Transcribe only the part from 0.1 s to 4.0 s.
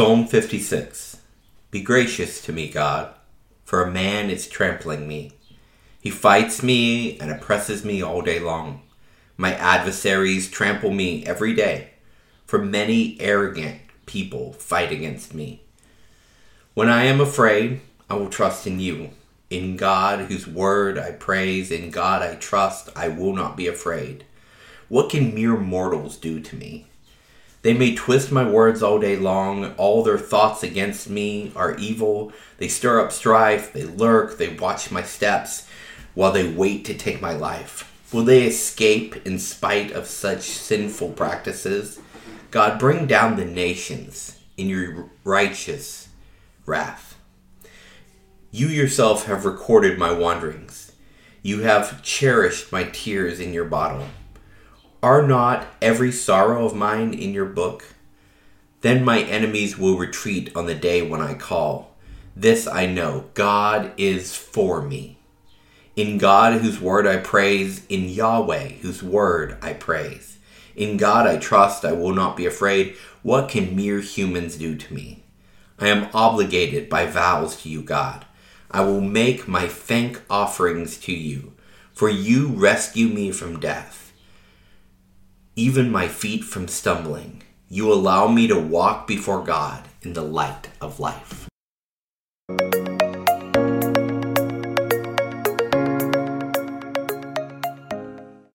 56 Be gracious to me, God, for a